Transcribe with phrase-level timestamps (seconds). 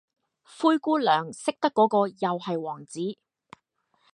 [0.43, 3.01] 灰姑娘識得果個又系王子